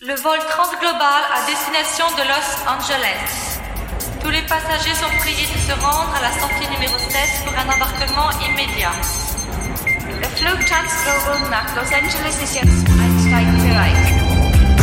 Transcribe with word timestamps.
Le 0.00 0.14
vol 0.14 0.38
transglobal 0.48 1.22
à 1.34 1.44
destination 1.44 2.06
de 2.14 2.22
Los 2.22 2.70
Angeles. 2.70 3.58
Tous 4.22 4.30
les 4.30 4.42
passagers 4.42 4.94
sont 4.94 5.10
priés 5.18 5.48
de 5.52 5.58
se 5.58 5.72
rendre 5.72 6.14
à 6.14 6.22
la 6.22 6.30
sortie 6.38 6.70
numéro 6.70 6.96
7 6.96 7.20
pour 7.44 7.52
un 7.58 7.64
embarquement 7.64 8.30
immédiat. 8.48 8.92
Le 10.06 10.28
Flug 10.36 10.64
Transglobal 10.66 11.50
nach 11.50 11.74
Los 11.74 11.92
Angeles 11.92 12.40
ist 12.40 12.54
jetzt 12.54 12.86
einsteigbereit. 12.88 14.17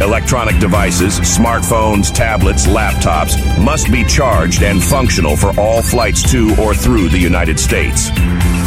Electronic 0.00 0.60
devices, 0.60 1.18
smartphones, 1.18 2.14
tablets, 2.14 2.68
laptops 2.68 3.36
must 3.62 3.90
be 3.90 4.04
charged 4.04 4.62
and 4.62 4.82
functional 4.82 5.36
for 5.36 5.58
all 5.58 5.82
flights 5.82 6.22
to 6.30 6.54
or 6.60 6.72
through 6.72 7.08
the 7.08 7.18
United 7.18 7.58
States. 7.58 8.10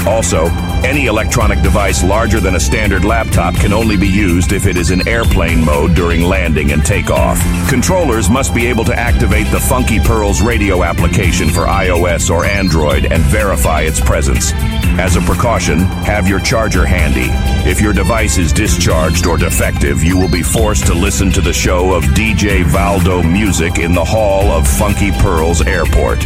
Also, 0.06 0.48
any 0.84 1.06
electronic 1.06 1.62
device 1.62 2.04
larger 2.04 2.42
than 2.42 2.56
a 2.56 2.60
standard 2.60 3.06
laptop 3.06 3.56
can 3.56 3.72
only 3.72 3.96
be 3.96 4.10
used 4.10 4.52
if 4.52 4.66
it 4.66 4.76
is 4.76 4.92
in 4.92 5.08
airplane 5.08 5.64
mode 5.64 5.96
during 5.96 6.22
landing 6.24 6.72
and 6.72 6.86
takeoff. 6.86 7.40
Controllers 7.70 8.30
must 8.30 8.54
be 8.54 8.68
able 8.68 8.84
to 8.84 8.94
activate 8.94 9.48
the 9.52 9.60
Funky 9.60 10.00
Pearls 10.00 10.42
radio 10.42 10.84
application 10.84 11.50
for 11.50 11.62
iOS 11.62 12.30
or 12.30 12.44
Android 12.44 13.06
and 13.06 13.22
verify 13.24 13.82
its 13.82 14.02
presence. 14.02 14.52
As 15.00 15.16
a 15.16 15.22
precaution, 15.22 15.80
have 15.80 16.28
your 16.28 16.40
charger 16.40 16.86
handy. 16.86 17.30
If 17.70 17.82
your 17.82 17.94
device 17.94 18.38
is 18.38 18.52
discharged 18.52 19.26
or 19.26 19.38
defective, 19.38 20.04
you 20.04 20.18
will 20.18 20.30
be 20.30 20.44
forced 20.44 20.86
to 20.88 20.94
listen 20.94 21.32
to 21.32 21.42
the 21.42 21.54
show 21.54 21.94
of 21.94 22.04
DJ 22.04 22.64
Valdo 22.64 23.24
Music 23.24 23.80
in 23.80 23.94
the 23.94 24.04
hall 24.04 24.52
of 24.52 24.68
Funky 24.68 25.12
Pearls 25.12 25.62
Airport. 25.62 26.26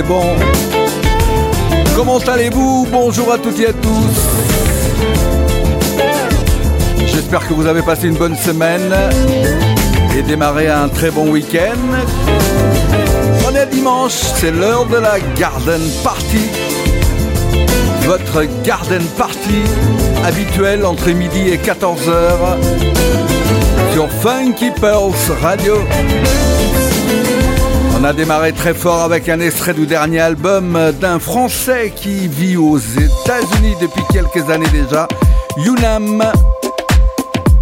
Bon. 0.00 0.22
Comment 1.94 2.18
allez-vous? 2.18 2.86
Bonjour 2.90 3.30
à 3.30 3.36
toutes 3.36 3.60
et 3.60 3.66
à 3.66 3.72
tous. 3.74 4.16
J'espère 7.04 7.46
que 7.46 7.52
vous 7.52 7.66
avez 7.66 7.82
passé 7.82 8.08
une 8.08 8.16
bonne 8.16 8.36
semaine 8.36 8.94
et 10.16 10.22
démarré 10.22 10.68
un 10.68 10.88
très 10.88 11.10
bon 11.10 11.30
week-end. 11.30 11.76
On 13.46 13.54
est 13.54 13.66
dimanche, 13.66 14.12
c'est 14.12 14.52
l'heure 14.52 14.86
de 14.86 14.96
la 14.96 15.20
Garden 15.38 15.82
Party. 16.02 16.48
Votre 18.06 18.44
Garden 18.64 19.02
Party 19.18 19.62
habituel 20.24 20.86
entre 20.86 21.10
midi 21.10 21.48
et 21.48 21.58
14h 21.58 22.56
sur 23.92 24.08
Funky 24.22 24.70
Pearls 24.70 25.12
Radio. 25.42 25.74
On 28.02 28.04
a 28.04 28.12
démarré 28.12 28.52
très 28.52 28.74
fort 28.74 29.02
avec 29.02 29.28
un 29.28 29.38
extrait 29.38 29.74
du 29.74 29.86
dernier 29.86 30.18
album 30.18 30.76
d'un 31.00 31.20
Français 31.20 31.92
qui 31.94 32.26
vit 32.26 32.56
aux 32.56 32.76
États-Unis 32.76 33.76
depuis 33.80 34.02
quelques 34.12 34.50
années 34.50 34.66
déjà, 34.72 35.06
Yunam. 35.56 36.24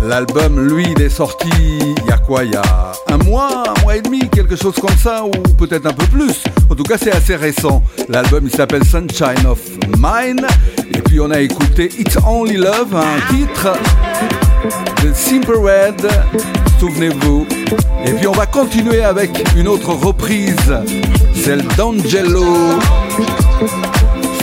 L'album, 0.00 0.66
lui, 0.66 0.86
il 0.96 1.02
est 1.02 1.10
sorti 1.10 1.50
il 1.60 2.06
y 2.08 2.10
a 2.10 2.16
quoi? 2.16 2.44
Il 2.44 2.52
y 2.52 2.56
a 2.56 2.62
un 3.08 3.18
mois, 3.18 3.64
un 3.76 3.82
mois 3.82 3.96
et 3.96 4.00
demi, 4.00 4.30
quelque 4.30 4.56
chose 4.56 4.76
comme 4.80 4.96
ça, 4.96 5.26
ou 5.26 5.30
peut-être 5.58 5.84
un 5.84 5.92
peu 5.92 6.06
plus. 6.06 6.42
En 6.70 6.74
tout 6.74 6.84
cas, 6.84 6.96
c'est 6.96 7.12
assez 7.12 7.36
récent. 7.36 7.82
L'album, 8.08 8.40
il 8.44 8.50
s'appelle 8.50 8.84
Sunshine 8.84 9.46
of 9.46 9.58
Mine. 9.98 10.46
Et 10.94 11.02
puis, 11.02 11.20
on 11.20 11.30
a 11.32 11.40
écouté 11.40 11.90
It's 11.98 12.16
Only 12.26 12.56
Love, 12.56 12.96
un 12.96 13.34
titre 13.34 13.74
de 15.04 15.12
Simple 15.12 15.58
Red. 15.58 16.08
Souvenez-vous. 16.78 17.46
Et 18.04 18.12
puis, 18.12 18.26
on 18.26 18.32
va 18.32 18.46
continuer 18.46 19.02
avec 19.02 19.30
une 19.56 19.68
autre 19.68 19.92
reprise, 19.92 20.56
celle 21.34 21.62
d'Angelo. 21.76 22.78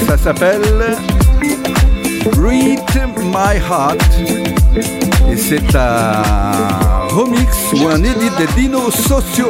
Ça 0.08 0.18
s'appelle 0.18 0.98
Read 2.42 2.80
My 3.24 3.58
Heart. 3.70 4.02
Et 5.32 5.38
c'est 5.38 5.76
un 5.76 6.22
remix 7.10 7.74
ou 7.74 7.88
un 7.88 8.04
édit 8.04 8.30
des 8.38 8.48
Dinos 8.56 8.94
Sociaux. 8.94 9.50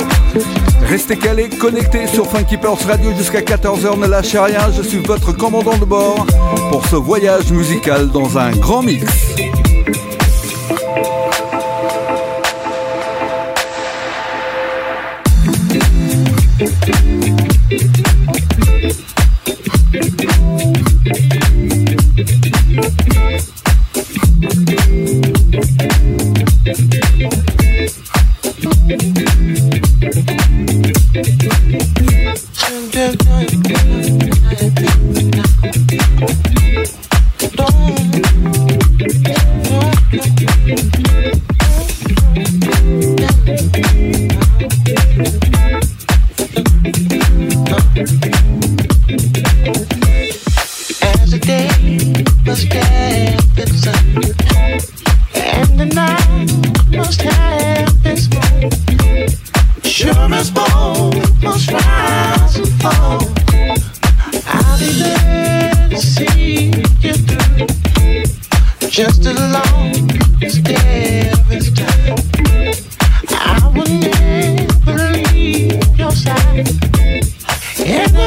Restez 0.89 1.17
calés, 1.17 1.49
connectés 1.49 2.07
sur 2.07 2.27
Funky 2.27 2.57
Radio 2.57 3.11
jusqu'à 3.17 3.41
14h, 3.41 3.99
ne 3.99 4.07
lâchez 4.07 4.39
rien, 4.39 4.71
je 4.75 4.81
suis 4.81 4.99
votre 4.99 5.31
commandant 5.31 5.77
de 5.77 5.85
bord 5.85 6.25
pour 6.71 6.85
ce 6.87 6.95
voyage 6.95 7.51
musical 7.51 8.07
dans 8.09 8.37
un 8.37 8.51
grand 8.51 8.83
mix. 8.83 9.05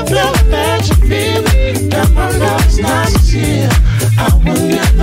love, 0.00 0.10
love, 0.12 0.48
magic 0.48 0.96
feeling 0.98 1.88
that 1.90 2.10
my 2.14 2.30
love's 2.38 2.78
not 2.78 3.08
sincere. 3.08 3.68
I 4.18 4.32
will 4.44 4.68
never. 4.68 4.99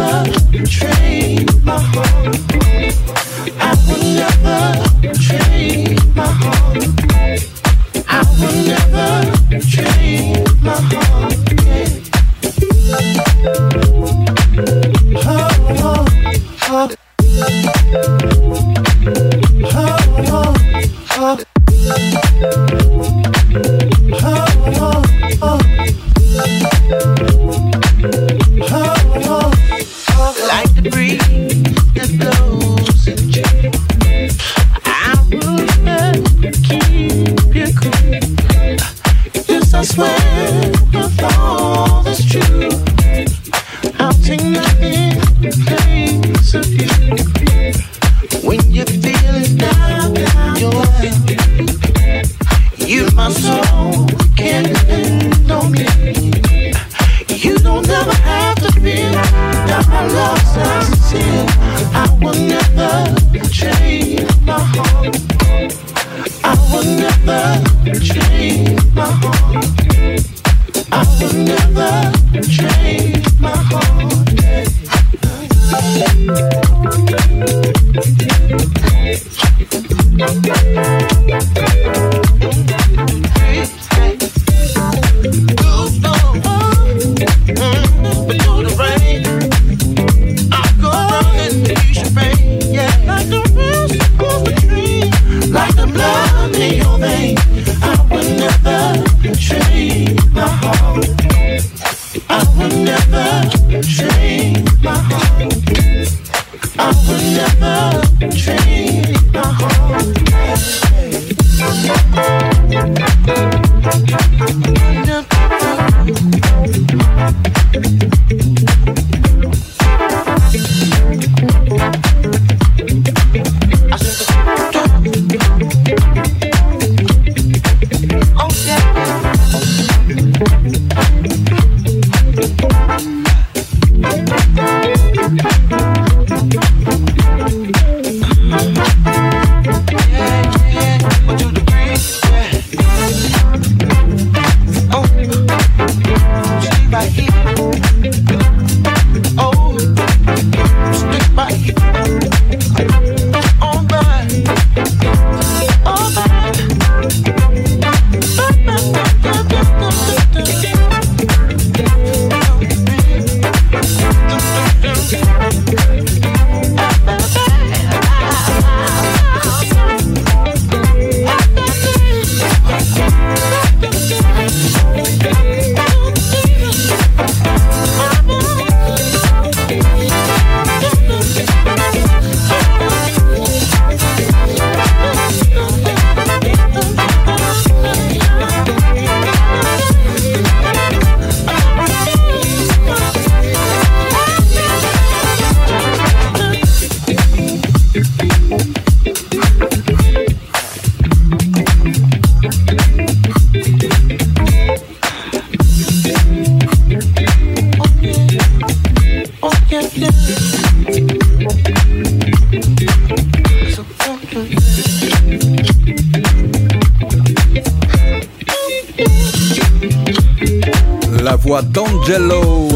Voix 221.97 222.05
d'Angelo. 222.05 222.67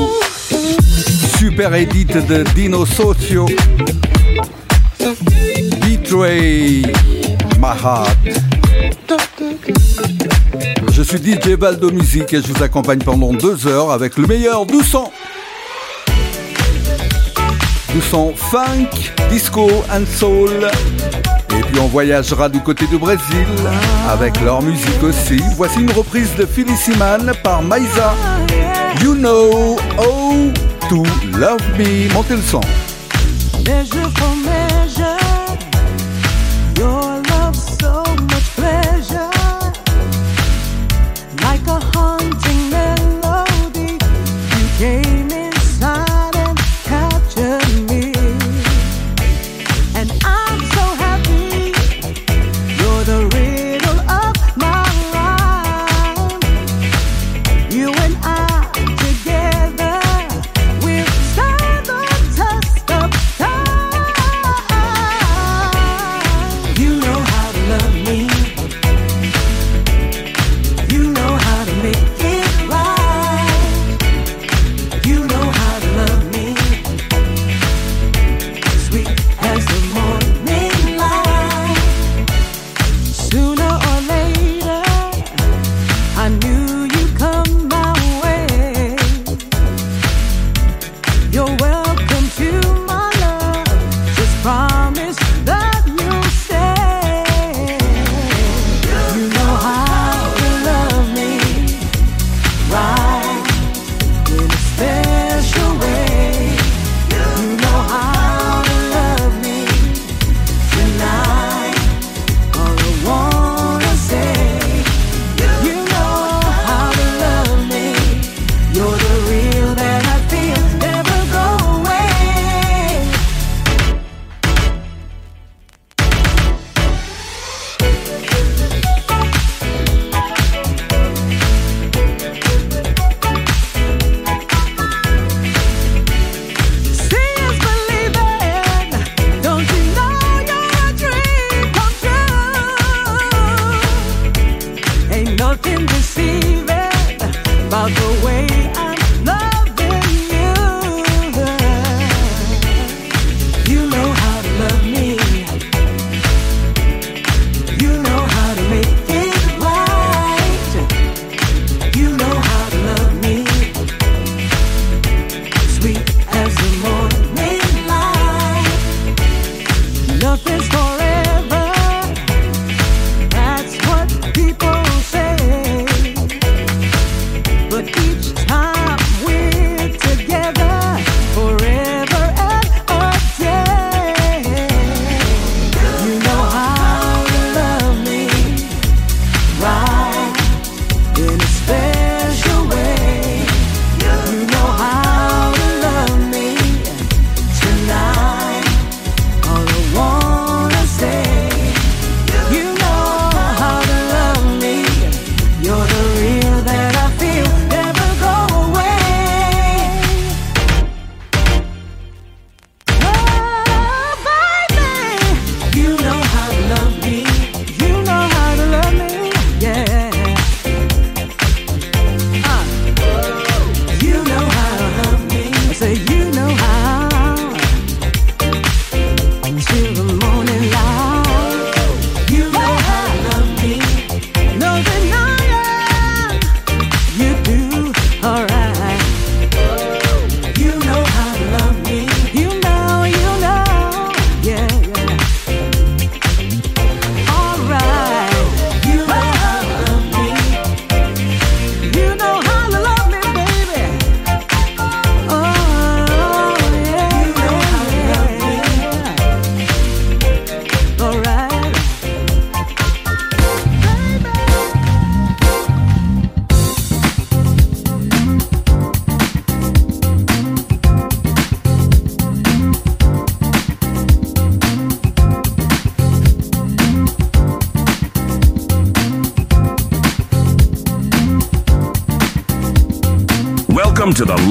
Super 1.37 1.73
edit 1.73 2.05
de 2.05 2.43
Dino 2.55 2.85
Socio. 2.85 3.45
Betray 5.79 6.83
My 7.59 7.73
Heart. 7.83 8.17
Je 10.91 11.01
suis 11.01 11.17
DJ 11.17 11.49
Valdo 11.57 11.91
Musique 11.91 12.33
et 12.33 12.41
je 12.41 12.47
vous 12.53 12.63
accompagne 12.63 12.99
pendant 12.99 13.33
deux 13.33 13.67
heures 13.67 13.91
avec 13.91 14.17
le 14.17 14.27
meilleur 14.27 14.65
du 14.65 14.83
son. 14.83 15.11
Du 17.93 18.01
son 18.01 18.33
funk, 18.35 18.89
disco 19.29 19.67
and 19.91 20.05
soul. 20.15 20.69
Et 21.57 21.61
puis 21.63 21.79
on 21.79 21.87
voyagera 21.87 22.47
du 22.47 22.61
côté 22.61 22.85
du 22.87 22.97
Brésil 22.97 23.47
avec 24.09 24.39
leur 24.41 24.61
musique 24.61 25.03
aussi. 25.03 25.41
Voici 25.57 25.79
une 25.79 25.91
reprise 25.91 26.33
de 26.37 26.45
Feliciman 26.45 27.33
par 27.43 27.61
Maïsa. 27.61 28.13
You 28.99 29.15
know 29.15 29.77
how 29.95 30.51
to 30.89 31.03
love 31.39 31.63
me. 31.77 32.09
Montez 32.13 32.41
le. 32.51 32.61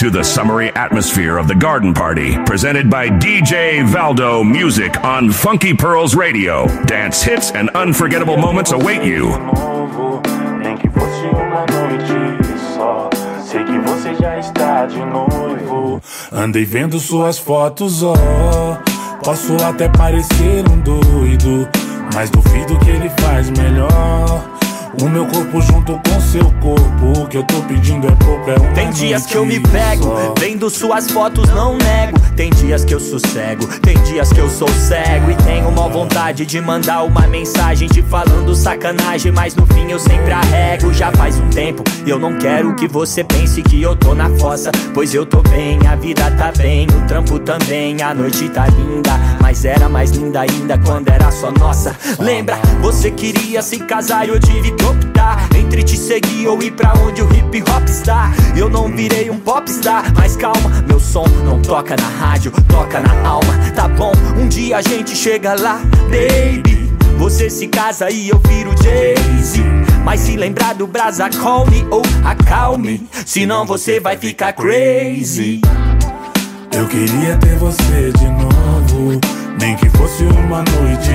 Into 0.00 0.10
the 0.10 0.24
summery 0.24 0.70
atmosphere 0.70 1.36
of 1.36 1.46
the 1.46 1.54
garden 1.54 1.92
party, 1.92 2.34
presented 2.44 2.88
by 2.88 3.06
DJ 3.08 3.84
Valdo 3.84 4.42
Music 4.42 4.98
on 5.04 5.30
Funky 5.30 5.74
Pearls 5.74 6.14
Radio. 6.14 6.66
Dance 6.86 7.22
hits 7.22 7.50
and 7.52 7.68
unforgettable 7.70 8.38
moments 8.38 8.72
await 8.72 9.04
you. 9.04 9.28
Andei 16.32 16.64
vendo 16.64 16.98
suas 16.98 17.38
fotos, 17.38 18.02
ó. 18.02 18.14
Oh, 18.14 19.22
posso 19.22 19.54
até 19.62 19.86
parecer 19.90 20.64
um 20.70 20.80
doido, 20.80 21.68
mas 22.14 22.30
duvido 22.30 22.78
que 22.78 22.88
ele 22.88 23.10
faz 23.20 23.50
melhor. 23.50 24.49
O 24.98 25.08
meu 25.08 25.26
corpo 25.26 25.60
junto 25.62 25.92
com 25.92 26.20
seu 26.20 26.44
corpo. 26.60 27.20
O 27.22 27.26
que 27.26 27.36
eu 27.36 27.44
tô 27.44 27.62
pedindo 27.62 28.06
é 28.08 28.10
pouco, 28.24 28.50
é 28.50 28.56
uma 28.58 28.72
Tem 28.72 28.90
dias 28.90 29.24
que 29.24 29.36
eu 29.36 29.46
me 29.46 29.60
pego, 29.60 30.04
só. 30.04 30.34
vendo 30.38 30.68
suas 30.68 31.10
fotos, 31.10 31.48
não 31.50 31.76
nego. 31.76 32.18
Tem 32.36 32.50
dias 32.50 32.84
que 32.84 32.94
eu 32.94 33.00
sossego, 33.00 33.66
tem 33.80 33.96
dias 34.02 34.32
que 34.32 34.38
eu 34.40 34.48
sou 34.48 34.68
cego. 34.68 35.30
E 35.30 35.34
tenho 35.44 35.68
uma 35.68 35.88
vontade 35.88 36.44
de 36.44 36.60
mandar 36.60 37.02
uma 37.04 37.26
mensagem 37.26 37.86
te 37.88 38.02
falando 38.02 38.54
sacanagem. 38.54 39.30
Mas 39.30 39.54
no 39.54 39.64
fim 39.66 39.90
eu 39.90 39.98
sempre 39.98 40.32
arrego. 40.32 40.92
Já 40.92 41.12
faz 41.12 41.38
um 41.38 41.48
tempo, 41.50 41.84
eu 42.06 42.18
não 42.18 42.36
quero 42.38 42.74
que 42.74 42.88
você 42.88 43.22
pense 43.22 43.62
que 43.62 43.80
eu 43.80 43.94
tô 43.94 44.14
na 44.14 44.28
fossa. 44.38 44.72
Pois 44.92 45.14
eu 45.14 45.24
tô 45.24 45.42
bem, 45.50 45.78
a 45.86 45.96
vida 45.96 46.30
tá 46.32 46.52
bem, 46.56 46.86
o 46.86 47.06
trampo 47.06 47.38
também. 47.38 48.00
A 48.00 48.14
noite 48.14 48.48
tá 48.48 48.66
linda, 48.68 49.10
mas 49.40 49.64
era 49.64 49.88
mais 49.88 50.12
linda 50.12 50.40
ainda 50.40 50.78
quando 50.78 51.08
era 51.08 51.30
só 51.30 51.50
nossa. 51.50 51.94
Lembra, 52.18 52.56
você 52.80 53.10
queria 53.10 53.60
se 53.60 53.78
casar 53.80 54.26
e 54.26 54.30
eu 54.30 54.40
tive 54.40 54.70
que 54.72 54.84
optar 54.84 55.48
entre 55.56 55.82
te 55.82 55.96
seguir 55.96 56.46
ou 56.46 56.62
ir 56.62 56.70
pra 56.70 56.94
onde 56.94 57.20
o 57.20 57.28
hip 57.34 57.62
hop 57.70 57.86
está. 57.86 58.32
Eu 58.56 58.70
não 58.70 58.88
virei 58.88 59.28
um 59.30 59.38
popstar, 59.38 60.12
mas 60.16 60.36
calma, 60.36 60.70
meu 60.86 61.00
som 61.00 61.26
não 61.44 61.60
toca 61.60 61.96
na 61.96 62.08
rádio, 62.08 62.52
toca 62.68 63.00
na 63.00 63.28
alma. 63.28 63.52
Tá 63.74 63.88
bom, 63.88 64.12
um 64.38 64.48
dia 64.48 64.78
a 64.78 64.82
gente 64.82 65.14
chega 65.14 65.54
lá, 65.54 65.80
baby. 66.08 66.90
Você 67.18 67.50
se 67.50 67.66
casa 67.68 68.10
e 68.10 68.30
eu 68.30 68.40
viro 68.46 68.70
Jay-Z. 68.82 69.79
Mas 70.04 70.20
se 70.20 70.36
lembrar 70.36 70.74
do 70.74 70.86
brasa, 70.86 71.28
call 71.30 71.66
me 71.66 71.86
ou 71.90 72.02
acalme. 72.24 73.06
Senão 73.24 73.66
você 73.66 74.00
vai 74.00 74.16
ficar 74.16 74.52
crazy. 74.52 75.60
Eu 76.72 76.86
queria 76.86 77.36
ter 77.36 77.56
você 77.56 78.12
de 78.18 78.28
novo. 78.28 79.20
Nem 79.60 79.76
que 79.76 79.88
fosse 79.90 80.24
uma 80.24 80.58
noite 80.58 81.10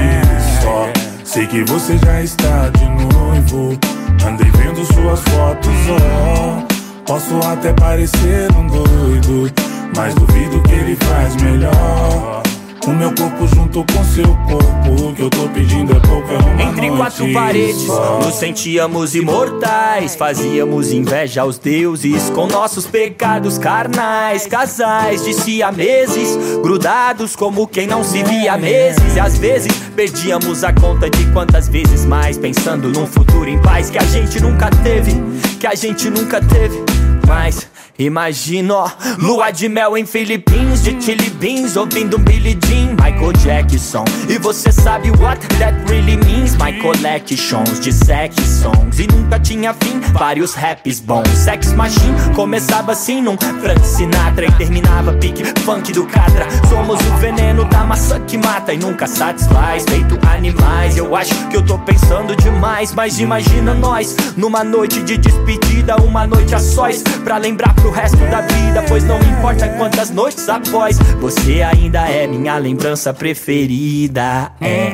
só. 0.61 0.87
Sei 1.23 1.47
que 1.47 1.63
você 1.63 1.97
já 1.97 2.21
está 2.21 2.69
de 2.69 2.85
noivo. 2.85 3.77
Andei 4.25 4.49
vendo 4.51 4.85
suas 4.85 5.19
fotos, 5.21 5.73
ó. 5.89 6.59
Oh. 6.61 6.75
Posso 7.05 7.37
até 7.47 7.71
parecer 7.73 8.51
um 8.55 8.65
doido, 8.65 9.51
mas 9.95 10.15
duvido 10.15 10.59
que 10.63 10.73
ele 10.73 10.95
faz 10.95 11.35
melhor. 11.35 12.41
O 12.87 12.91
meu 12.91 13.11
corpo 13.15 13.47
junto 13.47 13.83
com 13.91 14.03
seu 14.03 14.27
corpo. 14.47 15.09
O 15.09 15.13
que 15.15 15.23
eu 15.23 15.29
tô 15.29 15.47
pedindo 15.49 15.91
é 15.91 15.99
pouco, 15.99 16.31
é 16.31 16.37
uma 16.37 16.63
Entre 16.63 16.91
quatro 16.91 17.33
paredes, 17.33 17.81
só. 17.81 18.19
nos 18.19 18.35
sentíamos 18.35 19.15
imortais. 19.15 20.15
Fazíamos 20.15 20.91
inveja 20.91 21.41
aos 21.41 21.57
deuses 21.57 22.29
com 22.29 22.45
nossos 22.45 22.85
pecados 22.85 23.57
carnais. 23.57 24.45
Casais 24.45 25.23
de 25.25 25.33
siameses, 25.33 26.37
grudados 26.61 27.35
como 27.35 27.65
quem 27.67 27.87
não 27.87 28.03
se 28.03 28.21
via 28.23 28.53
há 28.53 28.57
meses. 28.57 29.15
E 29.15 29.19
às 29.19 29.37
vezes 29.37 29.71
perdíamos 29.95 30.63
a 30.63 30.71
conta 30.71 31.09
de 31.09 31.25
quantas 31.31 31.67
vezes 31.67 32.05
mais. 32.05 32.37
Pensando 32.37 32.89
num 32.89 33.07
futuro 33.07 33.49
em 33.49 33.59
paz 33.61 33.89
que 33.89 33.97
a 33.97 34.03
gente 34.05 34.39
nunca 34.39 34.69
teve. 34.83 35.11
Que 35.59 35.65
a 35.65 35.73
gente 35.73 36.07
nunca 36.11 36.39
teve. 36.39 36.83
Mas 37.27 37.67
Imagino 37.97 38.91
lua 39.19 39.51
de 39.51 39.69
mel 39.69 39.97
em 39.97 40.05
Philippines 40.05 40.83
De 40.83 41.01
chili 41.01 41.29
beans 41.29 41.77
ouvindo 41.77 42.17
Billie 42.17 42.57
Jean 42.67 42.95
Michael 42.95 43.31
Jackson. 43.33 44.03
E 44.27 44.37
você 44.37 44.71
sabe 44.71 45.11
what 45.11 45.39
that 45.59 45.73
really 45.89 46.17
means? 46.17 46.55
My 46.57 46.73
collections 46.81 47.79
de 47.79 47.93
sex 47.93 48.35
songs. 48.35 48.99
E 48.99 49.07
nunca 49.07 49.39
tinha 49.39 49.73
fim, 49.73 49.99
vários 50.11 50.53
raps 50.53 50.99
bons. 50.99 51.27
Sex 51.29 51.71
Machine 51.73 52.15
começava 52.35 52.91
assim 52.91 53.21
num 53.21 53.37
Frank 53.37 53.85
Sinatra. 53.85 54.45
E 54.45 54.51
terminava 54.53 55.13
pique 55.13 55.45
funk 55.61 55.93
do 55.93 56.05
Catra. 56.05 56.47
Somos 56.67 56.99
o 56.99 57.17
veneno 57.17 57.63
da 57.65 57.83
maçã 57.83 58.19
que 58.21 58.37
mata 58.37 58.73
E 58.73 58.77
nunca 58.77 59.07
satisfaz, 59.07 59.85
feito 59.87 60.19
animais 60.27 60.97
Eu 60.97 61.15
acho 61.15 61.33
que 61.49 61.57
eu 61.57 61.65
tô 61.65 61.77
pensando 61.79 62.35
demais. 62.35 62.93
Mas 62.93 63.19
imagina 63.19 63.73
nós 63.73 64.15
Numa 64.35 64.63
noite 64.63 65.01
de 65.03 65.17
despedida 65.17 65.95
Uma 65.97 66.27
noite 66.27 66.53
a 66.53 66.59
sós. 66.59 67.01
Pra 67.23 67.37
lembrar 67.37 67.73
pro 67.85 67.91
resto 67.91 68.17
da 68.17 68.41
vida. 68.41 68.83
Pois 68.87 69.03
não 69.03 69.19
importa 69.19 69.67
quantas 69.69 70.09
noites 70.09 70.49
após, 70.49 70.97
você 71.19 71.61
ainda 71.61 72.01
é 72.09 72.25
minha 72.25 72.57
lembrança 72.57 73.13
preferida. 73.13 74.51
É. 74.59 74.91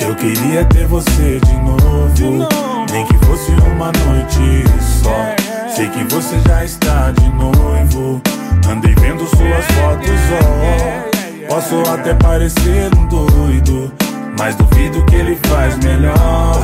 Eu 0.00 0.14
queria 0.14 0.64
ter 0.66 0.86
você 0.86 1.40
de 1.40 1.54
novo, 1.56 2.12
de 2.12 2.24
novo. 2.24 2.86
nem 2.92 3.06
que 3.06 3.14
fosse 3.24 3.52
uma 3.52 3.86
noite 3.86 4.64
só. 5.02 5.70
Sei 5.74 5.88
que 5.88 6.04
você 6.12 6.38
já 6.46 6.64
está 6.64 7.12
de 7.12 7.28
noivo. 7.30 8.20
Andei 8.68 8.94
vendo 8.96 9.26
suas 9.26 9.64
fotos, 9.64 10.20
ó. 10.32 11.46
Oh. 11.46 11.54
Posso 11.54 11.80
até 11.90 12.14
parecer 12.14 12.90
um 12.96 13.06
doido. 13.06 13.92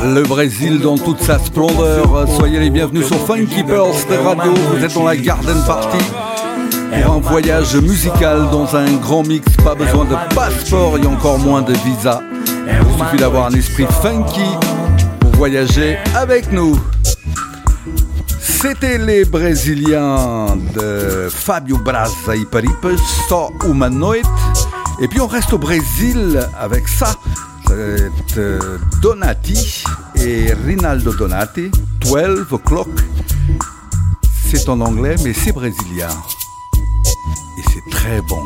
Le 0.03 0.23
Brésil 0.23 0.79
dans 0.79 0.97
toute 0.97 1.21
sa 1.21 1.37
splendeur. 1.37 2.27
Soyez 2.35 2.59
les 2.59 2.71
bienvenus 2.71 3.05
sur 3.05 3.17
Funky 3.27 3.63
Pearls 3.63 3.93
de 4.09 4.15
Radio. 4.15 4.51
Vous 4.73 4.83
êtes 4.83 4.95
dans 4.95 5.03
la 5.03 5.15
Garden 5.15 5.61
Party 5.63 6.03
pour 7.03 7.13
un 7.13 7.19
voyage 7.19 7.75
musical 7.75 8.49
dans 8.51 8.75
un 8.75 8.91
grand 8.93 9.21
mix. 9.21 9.45
Pas 9.63 9.75
besoin 9.75 10.05
de 10.05 10.15
passeport 10.33 10.97
et 10.97 11.05
encore 11.05 11.37
moins 11.37 11.61
de 11.61 11.73
visa. 11.73 12.23
Il 12.65 12.97
suffit 12.97 13.17
d'avoir 13.17 13.45
un 13.45 13.53
esprit 13.53 13.85
funky 14.01 14.49
pour 15.19 15.31
voyager 15.33 15.99
avec 16.15 16.51
nous. 16.51 16.79
C'était 18.39 18.97
les 18.97 19.23
Brésiliens 19.23 20.47
de 20.73 21.29
Fabio 21.29 21.77
Braza 21.77 22.35
et 22.35 22.45
Paripe, 22.45 22.87
So 23.29 23.51
Humanoid. 23.63 24.25
Et 24.99 25.07
puis 25.07 25.21
on 25.21 25.27
reste 25.27 25.53
au 25.53 25.59
Brésil 25.59 26.39
avec 26.59 26.87
ça. 26.87 27.09
C'est 27.67 28.37
euh, 28.37 28.77
Donati 29.01 29.83
et 30.15 30.53
Rinaldo 30.53 31.13
Donati, 31.13 31.69
12 32.01 32.47
o'clock. 32.51 32.87
C'est 34.45 34.69
en 34.69 34.79
anglais, 34.79 35.15
mais 35.23 35.33
c'est 35.33 35.51
brésilien. 35.51 36.09
Et 37.57 37.63
c'est 37.73 37.89
très 37.91 38.21
bon. 38.21 38.41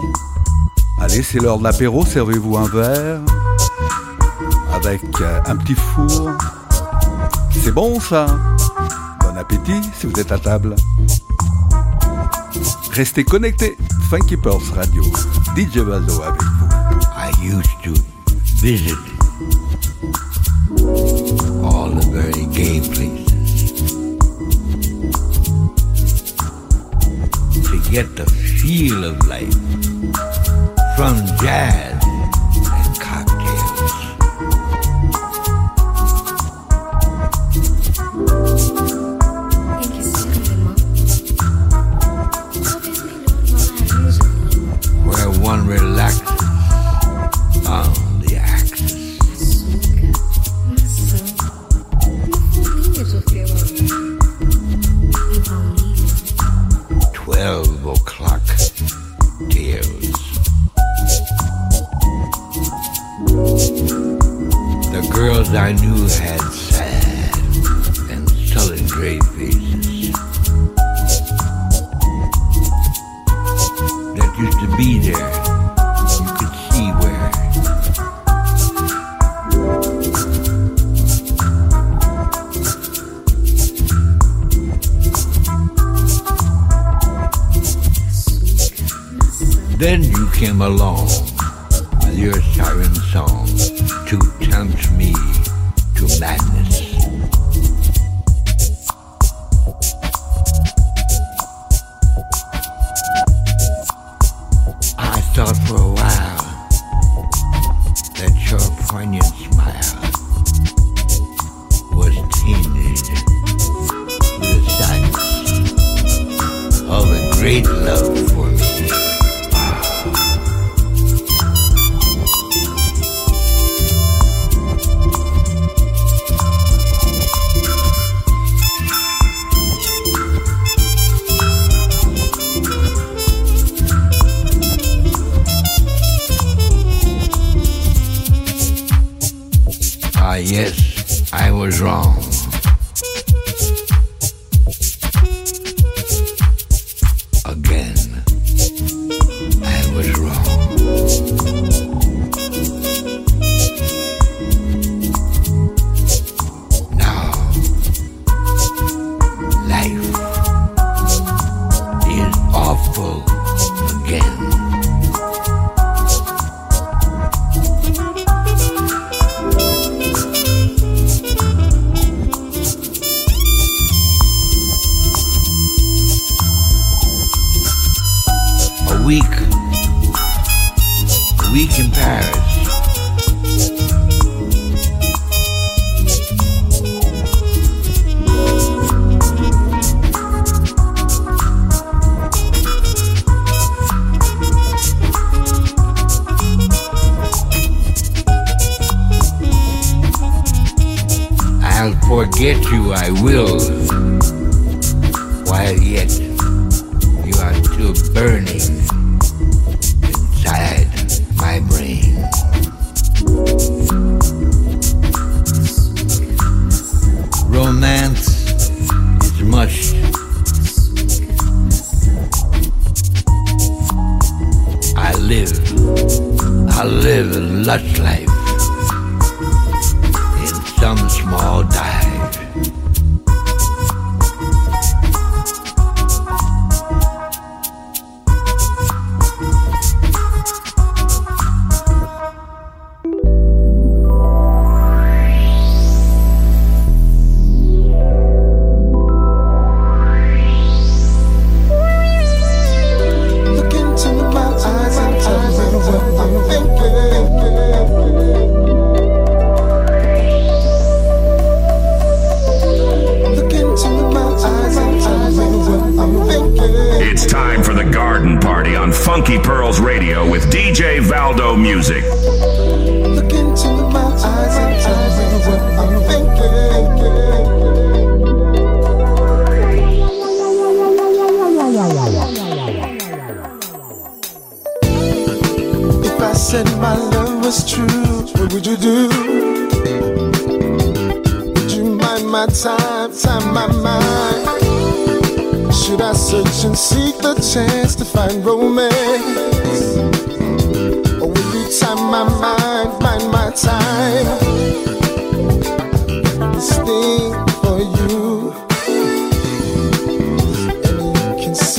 Allez, 1.00 1.22
c'est 1.24 1.40
l'heure 1.40 1.60
de 1.60 1.64
l'apéro, 1.64 2.06
servez-vous 2.06 2.58
un 2.58 2.68
verre 2.68 3.22
avec 4.74 5.02
euh, 5.22 5.40
un 5.46 5.56
petit 5.58 5.76
four. 5.76 6.32
C'est 7.52 7.72
bon 7.72 8.00
ça? 8.00 8.26
Bon 9.20 9.38
appétit 9.38 9.82
si 10.00 10.08
vous 10.08 10.20
êtes 10.20 10.32
à 10.32 10.40
table. 10.40 10.76
Restez 12.92 13.24
connectés. 13.24 13.78
Funky 14.10 14.38
Radio. 14.76 15.04
DJ 15.56 15.80
Baldo 15.80 16.22
avec 16.22 16.42
vous. 16.42 16.68
I 17.16 17.32
used 17.42 17.64
to 17.84 18.11
visit. 18.62 18.98
All 21.66 21.90
the 21.90 22.06
very 22.12 22.46
gay 22.54 22.80
places. 22.80 23.92
To 27.68 27.92
get 27.92 28.16
the 28.16 28.26
feel 28.62 29.04
of 29.04 29.26
life. 29.26 29.58
From 30.96 31.26
jazz 31.42 32.01
girls 65.22 65.54
I 65.54 65.74
knew 65.74 66.08
had 66.08 66.42
sad 66.52 67.36
and 68.10 68.28
sullen 68.50 68.88
gray 68.88 69.20
faces 69.20 70.12
that 74.18 74.32
used 74.40 74.60
to 74.62 74.68
be 74.78 74.98
there. 74.98 75.32
You 76.18 76.32
could 76.38 76.54
see 76.72 76.90
where. 77.02 77.30
Then 89.78 90.02
you 90.04 90.26
came 90.32 90.62
along 90.64 91.06
with 92.06 92.18
your 92.18 92.42
siren 92.56 92.96
song 93.14 93.46
to 94.08 94.41
and 94.54 94.98
me. 94.98 95.31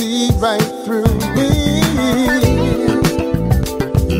see 0.03 0.29
right 0.37 0.61
through 0.83 1.13
me. 1.35 1.79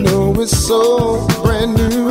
No, 0.03 0.33
it's 0.39 0.57
so 0.57 1.27
brand 1.43 1.75
new. 1.75 2.02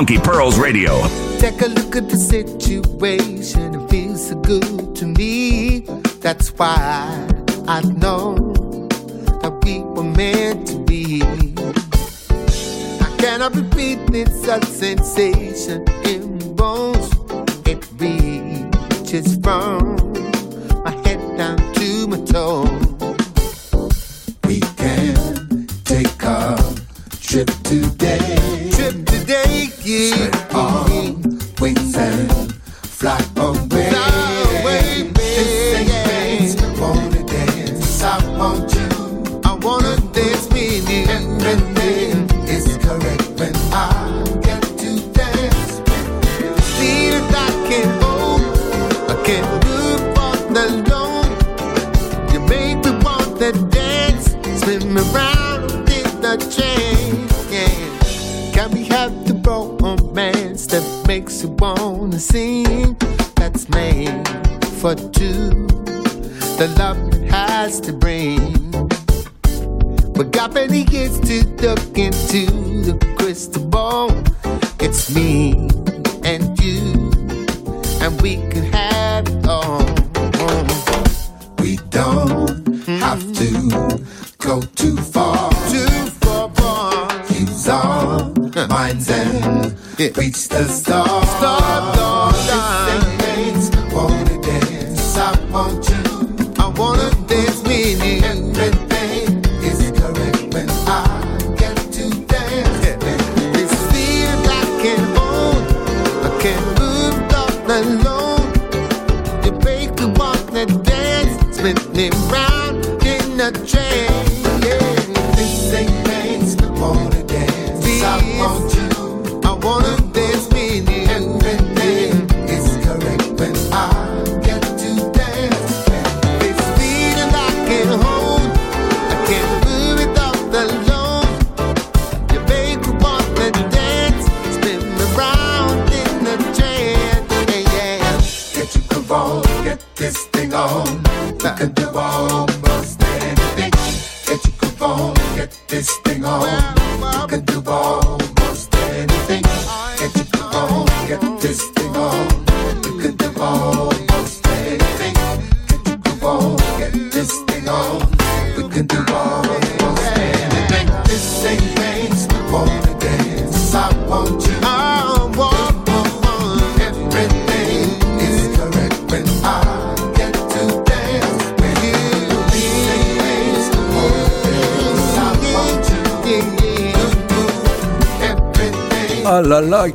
Funky 0.00 0.16
Pearls 0.16 0.58
Radio. 0.58 1.09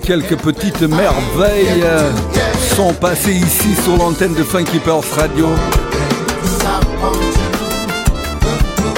Quelques 0.06 0.38
petites 0.38 0.82
merveilles 0.82 1.84
sont 2.76 2.93
passées 2.93 3.34
ici 3.34 3.74
sur 3.84 3.97
l'antenne 3.97 4.34
de 4.36 4.43
Funky 4.43 4.80
Radio. 5.18 5.47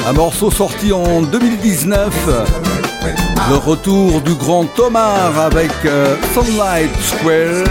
Un 0.06 0.14
morceau 0.14 0.52
sorti 0.52 0.92
en 0.92 1.22
2019. 1.22 2.14
Le 3.50 3.56
retour 3.56 4.20
du 4.22 4.34
grand 4.34 4.66
Tomar 4.66 5.40
avec 5.40 5.72
euh, 5.86 6.16
Sunlight 6.34 6.92
Square, 7.02 7.66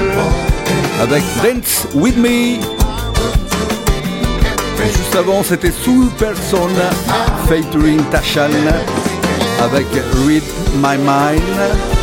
avec 1.03 1.23
Dance 1.43 1.87
With 1.95 2.17
Me. 2.17 2.59
Juste 4.83 5.15
avant, 5.15 5.43
c'était 5.43 5.73
Soul 5.73 6.09
Person 6.19 6.71
featuring 7.49 8.03
Tashan 8.11 8.51
avec 9.61 9.87
Read 10.27 10.45
My 10.81 10.97
Mind. 10.97 11.96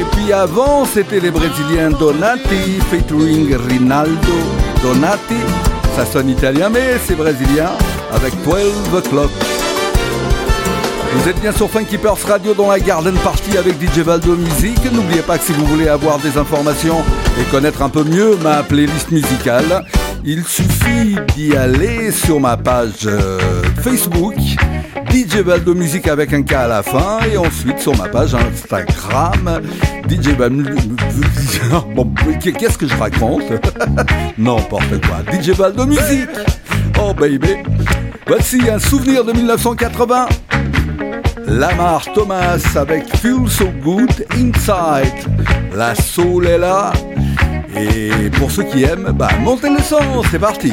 Et 0.00 0.04
puis 0.12 0.32
avant, 0.32 0.86
c'était 0.86 1.20
les 1.20 1.30
Brésiliens 1.30 1.90
Donati 1.90 2.80
featuring 2.90 3.54
Rinaldo 3.68 4.32
Donati. 4.82 5.36
Ça 5.94 6.06
sonne 6.06 6.30
italien, 6.30 6.70
mais 6.70 6.96
c'est 7.04 7.14
brésilien 7.14 7.68
avec 8.10 8.32
12 8.42 8.94
O'Clock. 8.94 9.30
Vous 11.12 11.28
êtes 11.28 11.38
bien 11.40 11.52
sur 11.52 11.68
Funky 11.68 11.98
Pearls 11.98 12.16
Radio 12.26 12.54
dans 12.54 12.70
la 12.70 12.80
Garden 12.80 13.14
Party 13.16 13.58
avec 13.58 13.74
DJ 13.74 13.98
Valdo 13.98 14.36
Music. 14.36 14.78
N'oubliez 14.90 15.20
pas 15.20 15.36
que 15.36 15.44
si 15.44 15.52
vous 15.52 15.66
voulez 15.66 15.88
avoir 15.88 16.18
des 16.18 16.38
informations 16.38 16.96
et 17.38 17.44
connaître 17.50 17.82
un 17.82 17.90
peu 17.90 18.04
mieux 18.04 18.36
ma 18.42 18.62
playlist 18.62 19.10
musicale, 19.10 19.84
il 20.24 20.44
suffit 20.44 21.16
d'y 21.36 21.54
aller 21.54 22.10
sur 22.10 22.40
ma 22.40 22.56
page 22.56 23.04
euh, 23.04 23.38
Facebook 23.82 24.36
DJ 25.30 25.42
Valdo 25.42 25.74
Music 25.76 26.08
avec 26.08 26.32
un 26.32 26.42
K 26.42 26.52
à 26.54 26.66
la 26.66 26.82
fin 26.82 27.20
et 27.32 27.36
ensuite 27.36 27.78
sur 27.78 27.96
ma 27.96 28.08
page 28.08 28.34
Instagram 28.34 29.60
DJ 30.08 30.30
Valdo 30.30 30.70
Bon, 31.94 32.12
qu'est-ce 32.40 32.76
que 32.76 32.88
je 32.88 32.96
raconte? 32.96 33.44
N'importe 34.38 35.00
quoi. 35.06 35.18
DJ 35.32 35.50
Valdo 35.50 35.86
Music. 35.86 36.28
Oh 37.00 37.14
baby. 37.14 37.58
Voici 38.26 38.68
un 38.68 38.80
souvenir 38.80 39.24
de 39.24 39.32
1980. 39.32 40.26
Lamar 41.46 42.02
Thomas 42.12 42.58
avec 42.74 43.16
Feel 43.18 43.48
So 43.48 43.68
Good 43.84 44.26
Inside. 44.32 45.28
La 45.76 45.94
soul 45.94 46.48
est 46.48 46.58
là. 46.58 46.92
Et 47.76 48.30
pour 48.30 48.50
ceux 48.50 48.64
qui 48.64 48.82
aiment, 48.82 49.12
bah 49.14 49.28
montez 49.44 49.70
le 49.70 49.80
son, 49.80 50.24
c'est 50.28 50.40
parti. 50.40 50.72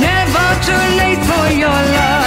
Never 0.00 0.46
too 0.66 0.84
late 0.96 1.22
for 1.24 1.52
your 1.52 1.68
love. 1.68 2.21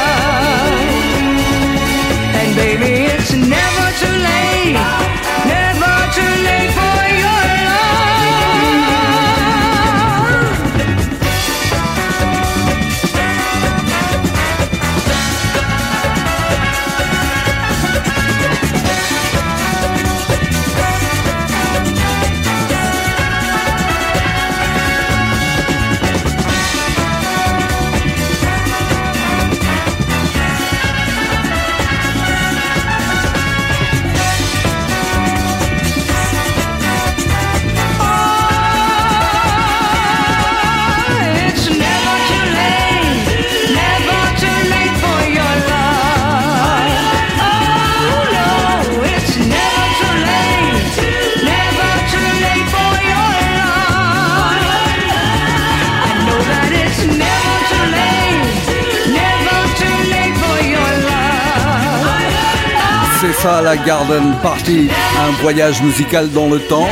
La 63.46 63.78
Garden 63.78 64.34
Party, 64.42 64.90
un 65.20 65.32
voyage 65.44 65.80
musical 65.84 66.32
dans 66.32 66.50
le 66.50 66.60
temps 66.60 66.90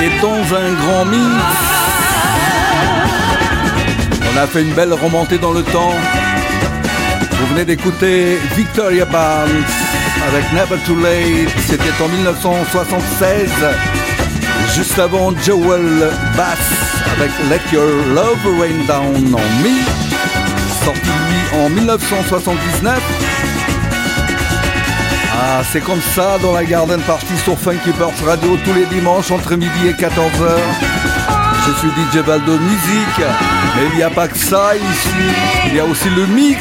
et 0.00 0.08
dans 0.22 0.42
un 0.56 0.72
grand 0.72 1.04
mix. 1.04 1.44
On 4.32 4.38
a 4.38 4.46
fait 4.46 4.62
une 4.62 4.72
belle 4.72 4.94
remontée 4.94 5.36
dans 5.36 5.52
le 5.52 5.62
temps. 5.64 5.92
Vous 7.30 7.46
venez 7.48 7.66
d'écouter 7.66 8.38
Victoria 8.56 9.04
Barnes 9.04 9.64
avec 10.28 10.50
Never 10.52 10.80
Too 10.86 10.96
Late. 10.96 11.50
C'était 11.68 12.02
en 12.02 12.08
1976. 12.08 13.50
Juste 14.74 14.98
avant 14.98 15.32
Joel 15.44 16.10
Bass 16.38 16.58
avec 17.18 17.30
Let 17.50 17.60
Your 17.70 17.90
Love 18.14 18.60
Rain 18.60 18.86
Down 18.88 19.34
on 19.34 19.62
Me. 19.62 19.82
Sorti 20.84 21.00
lui 21.04 21.60
en 21.60 21.68
1979. 21.68 23.31
Ah, 25.44 25.60
c'est 25.64 25.80
comme 25.80 26.00
ça 26.00 26.38
dans 26.40 26.52
la 26.52 26.64
Garden 26.64 27.00
Party 27.00 27.36
sur 27.36 27.58
Funky 27.58 27.90
Burst 27.98 28.24
Radio 28.24 28.56
tous 28.64 28.72
les 28.74 28.86
dimanches 28.86 29.32
entre 29.32 29.56
midi 29.56 29.88
et 29.88 29.92
14h. 29.92 30.56
Je 31.66 31.72
suis 31.80 31.88
DJ 31.88 32.24
Baldo 32.24 32.52
Musique, 32.52 33.26
mais 33.74 33.82
il 33.90 33.96
n'y 33.96 34.04
a 34.04 34.10
pas 34.10 34.28
que 34.28 34.38
ça 34.38 34.76
ici, 34.76 35.08
il 35.66 35.74
y 35.74 35.80
a 35.80 35.84
aussi 35.84 36.08
le 36.10 36.26
mix 36.26 36.60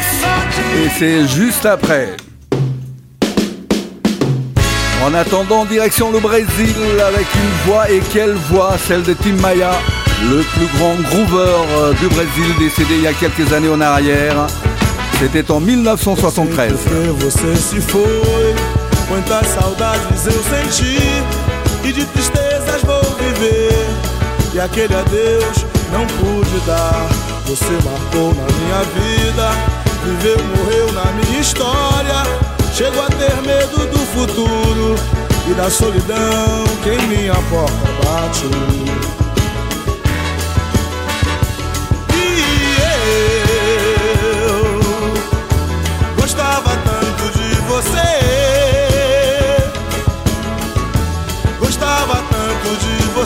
et 0.84 0.90
c'est 0.98 1.28
juste 1.28 1.68
après. 1.68 2.18
En 5.06 5.14
attendant, 5.14 5.64
direction 5.66 6.12
le 6.12 6.20
Brésil 6.20 6.76
avec 7.08 7.28
une 7.36 7.72
voix 7.72 7.88
et 7.88 8.02
quelle 8.12 8.34
voix, 8.34 8.78
celle 8.88 9.04
de 9.04 9.14
Tim 9.14 9.36
Maia, 9.44 9.74
le 10.28 10.42
plus 10.42 10.78
grand 10.80 10.96
groover 10.96 11.56
euh, 11.78 11.94
du 11.94 12.08
Brésil 12.08 12.56
décédé 12.58 12.96
il 12.96 13.02
y 13.04 13.08
a 13.08 13.14
quelques 13.14 13.54
années 13.54 13.70
en 13.70 13.80
arrière. 13.80 14.48
C'était 15.22 15.52
en 15.52 15.60
1973. 15.60 16.80
Porque 16.82 17.24
você 17.24 17.56
se 17.56 17.80
foi, 17.80 18.56
quantas 19.08 19.46
saudades 19.50 20.26
eu 20.26 20.44
senti 20.44 20.98
e 21.84 21.94
de 21.94 22.04
tristezas 22.06 22.82
vou 22.82 23.04
viver. 23.20 23.86
E 24.52 24.60
aquele 24.60 24.96
adeus 24.96 25.64
não 25.92 26.08
pude 26.08 26.60
dar. 26.66 27.08
Você 27.46 27.72
marcou 27.86 28.34
na 28.34 28.48
minha 28.52 28.84
vida, 28.96 29.52
viveu, 30.04 30.44
morreu 30.58 30.92
na 30.92 31.12
minha 31.12 31.40
história. 31.40 32.24
Chego 32.74 33.00
a 33.00 33.10
ter 33.10 33.36
medo 33.44 33.78
do 33.92 34.00
futuro 34.00 34.96
e 35.48 35.54
da 35.54 35.70
solidão 35.70 36.64
que 36.82 36.90
em 36.90 37.08
minha 37.08 37.36
porta 37.52 37.92
bate. 38.04 39.21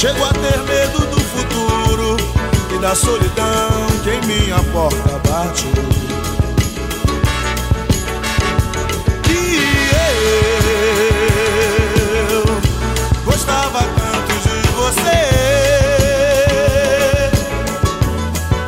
Chego 0.00 0.24
a 0.24 0.32
ter 0.32 0.58
medo 0.62 0.98
do 1.08 1.20
futuro 1.20 2.16
e 2.74 2.78
da 2.78 2.94
solidão 2.94 3.86
que 4.02 4.08
em 4.08 4.20
minha 4.26 4.58
porta 4.72 5.20
bate. 5.28 5.66
gostava 13.26 13.80
tanto 13.82 14.32
de 14.48 14.68
você. 14.72 15.20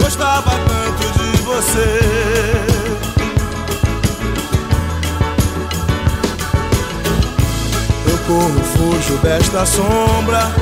Gostava 0.03 0.51
tanto 0.51 1.05
de 1.19 1.43
você. 1.45 1.91
Eu 8.07 8.19
corro, 8.27 8.63
fujo 8.77 9.17
desta 9.23 9.65
sombra. 9.65 10.62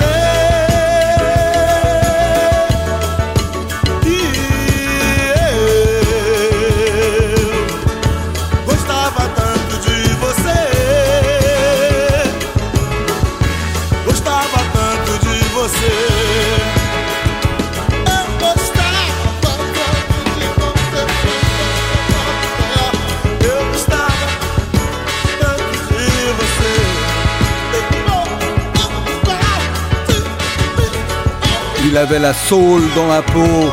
Il 31.91 31.97
avait 31.97 32.19
la 32.19 32.33
soul 32.33 32.83
dans 32.95 33.07
la 33.07 33.21
peau, 33.21 33.69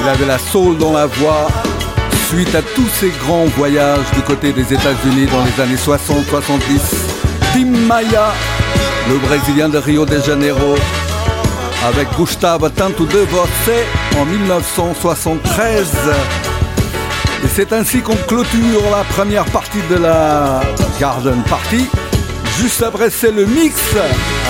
il 0.00 0.08
avait 0.08 0.26
la 0.26 0.38
soul 0.38 0.78
dans 0.78 0.92
la 0.92 1.06
voix. 1.06 1.48
Suite 2.28 2.54
à 2.54 2.62
tous 2.62 2.86
ces 3.00 3.08
grands 3.08 3.46
voyages 3.46 4.08
du 4.14 4.20
côté 4.20 4.52
des 4.52 4.72
États-Unis 4.72 5.26
dans 5.26 5.42
les 5.42 5.60
années 5.60 5.74
60-70, 5.74 6.60
Tim 7.52 7.66
Maia, 7.88 8.32
le 9.08 9.18
Brésilien 9.18 9.68
de 9.68 9.78
Rio 9.78 10.06
de 10.06 10.20
Janeiro, 10.20 10.76
avec 11.88 12.06
Gustavo 12.16 12.68
Tanto 12.68 13.04
de 13.06 13.18
Você 13.18 13.84
en 14.20 14.24
1973. 14.24 15.88
Et 17.42 17.48
c'est 17.52 17.72
ainsi 17.72 18.02
qu'on 18.02 18.14
clôture 18.14 18.82
la 18.92 19.02
première 19.02 19.46
partie 19.46 19.82
de 19.90 19.96
la 19.96 20.60
Garden 21.00 21.42
Party. 21.48 21.88
Juste 22.56 22.84
après, 22.84 23.10
c'est 23.10 23.32
le 23.32 23.46
mix. 23.46 23.74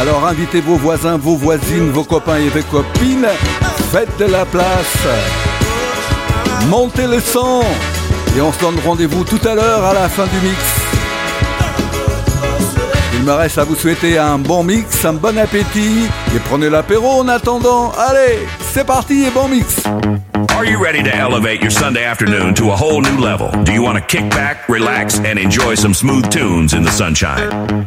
Alors 0.01 0.27
invitez 0.27 0.61
vos 0.61 0.77
voisins, 0.77 1.17
vos 1.17 1.37
voisines, 1.37 1.91
vos 1.91 2.05
copains 2.05 2.37
et 2.37 2.49
vos 2.49 2.63
copines. 2.71 3.27
Faites 3.91 4.15
de 4.19 4.27
la 4.27 4.45
place. 4.45 5.07
Montez 6.69 7.07
le 7.07 7.19
son. 7.19 7.63
Et 8.37 8.41
on 8.41 8.53
se 8.53 8.61
donne 8.61 8.79
rendez-vous 8.85 9.25
tout 9.25 9.41
à 9.49 9.55
l'heure 9.55 9.85
à 9.85 9.95
la 9.95 10.09
fin 10.09 10.25
du 10.25 10.47
mix. 10.47 10.59
Il 13.15 13.23
me 13.23 13.33
reste 13.33 13.57
à 13.57 13.65
vous 13.65 13.75
souhaiter 13.75 14.19
un 14.19 14.39
bon 14.39 14.63
mix, 14.63 15.03
un 15.07 15.15
bon 15.15 15.39
appétit. 15.39 16.07
Et 16.35 16.39
prenez 16.51 16.69
l'apéro 16.69 17.23
en 17.23 17.29
attendant. 17.29 17.93
Allez, 17.93 18.47
c'est 18.73 18.85
parti 18.85 19.25
et 19.25 19.31
bon 19.31 19.49
mix. 19.49 19.83
Are 20.51 20.65
you 20.65 20.79
ready 20.79 21.03
to 21.03 21.11
elevate 21.11 21.63
your 21.63 21.73
Sunday 21.73 22.05
afternoon 22.05 22.55
to 22.55 22.71
a 22.71 22.77
whole 22.77 23.01
new 23.01 23.19
level? 23.19 23.51
Do 23.65 23.73
you 23.73 23.83
want 23.83 23.97
to 23.97 24.03
kick 24.03 24.29
back, 24.31 24.69
relax, 24.69 25.19
and 25.21 25.39
enjoy 25.39 25.75
some 25.75 25.95
smooth 25.95 26.29
tunes 26.31 26.75
in 26.75 26.83
the 26.83 26.91
sunshine? 26.91 27.87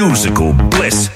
musical 0.07 0.51
bliss. 0.53 1.11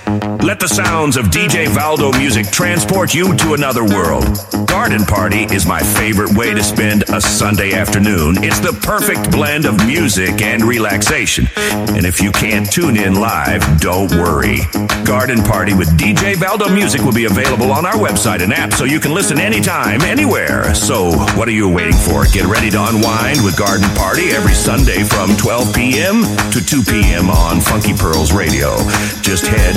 Let 0.45 0.59
the 0.59 0.67
sounds 0.67 1.17
of 1.17 1.25
DJ 1.25 1.65
Valdo 1.65 2.15
music 2.19 2.51
transport 2.51 3.15
you 3.15 3.36
to 3.38 3.55
another 3.55 3.83
world. 3.83 4.25
Garden 4.67 5.03
Party 5.05 5.45
is 5.45 5.65
my 5.65 5.79
favorite 5.79 6.38
way 6.38 6.53
to 6.53 6.63
spend 6.63 7.03
a 7.09 7.19
Sunday 7.19 7.73
afternoon. 7.73 8.43
It's 8.43 8.59
the 8.59 8.73
perfect 8.83 9.31
blend 9.31 9.65
of 9.65 9.75
music 9.88 10.43
and 10.43 10.63
relaxation. 10.63 11.47
And 11.57 12.05
if 12.05 12.21
you 12.21 12.31
can't 12.31 12.71
tune 12.71 12.95
in 12.95 13.15
live, 13.15 13.63
don't 13.81 14.11
worry. 14.11 14.59
Garden 15.03 15.41
Party 15.41 15.73
with 15.73 15.89
DJ 15.97 16.36
Valdo 16.36 16.71
Music 16.71 17.01
will 17.01 17.13
be 17.13 17.25
available 17.25 17.71
on 17.71 17.86
our 17.88 17.95
website 17.95 18.43
and 18.43 18.53
app 18.53 18.73
so 18.73 18.83
you 18.83 18.99
can 18.99 19.15
listen 19.15 19.39
anytime, 19.39 20.01
anywhere. 20.01 20.75
So, 20.75 21.11
what 21.36 21.47
are 21.47 21.57
you 21.57 21.67
waiting 21.67 21.97
for? 21.97 22.25
Get 22.25 22.45
ready 22.45 22.69
to 22.69 22.86
unwind 22.86 23.43
with 23.43 23.57
Garden 23.57 23.89
Party 23.95 24.29
every 24.29 24.53
Sunday 24.53 25.03
from 25.03 25.36
12 25.38 25.73
p.m. 25.73 26.21
to 26.51 26.63
2 26.63 26.83
p.m. 26.83 27.31
on 27.31 27.61
Funky 27.61 27.93
Pearls 27.93 28.31
Radio. 28.31 28.74
Just 29.21 29.47
head 29.47 29.76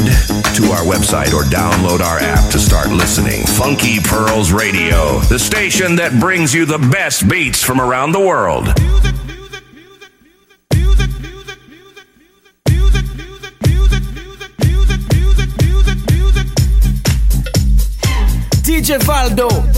to 0.56 0.64
our 0.72 0.84
website 0.84 1.32
or 1.32 1.42
download 1.44 2.00
our 2.00 2.18
app 2.18 2.50
to 2.52 2.58
start 2.58 2.88
listening. 2.88 3.44
Funky 3.46 3.98
Pearls 4.00 4.52
Radio, 4.52 5.20
the 5.28 5.38
station 5.38 5.96
that 5.96 6.18
brings 6.20 6.54
you 6.54 6.64
the 6.64 6.78
best 6.78 7.28
beats 7.28 7.62
from 7.62 7.80
around 7.80 8.12
the 8.12 8.20
world. 8.20 8.66
DJ 18.64 18.98
Valdo. 19.00 19.77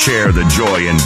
Share 0.00 0.32
the 0.32 0.44
joy 0.44 0.88
in 0.88 0.96